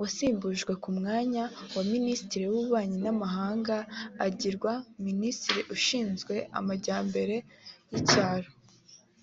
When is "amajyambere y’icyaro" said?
6.58-8.50